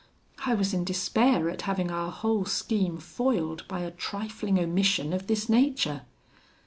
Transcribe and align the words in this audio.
I 0.47 0.55
was 0.55 0.73
in 0.73 0.83
despair 0.83 1.47
at 1.51 1.61
having 1.61 1.91
our 1.91 2.11
whole 2.11 2.43
scheme 2.45 2.97
foiled 2.97 3.67
by 3.67 3.81
a 3.81 3.91
trifling 3.91 4.57
omission 4.57 5.13
of 5.13 5.27
this 5.27 5.47
nature. 5.47 6.01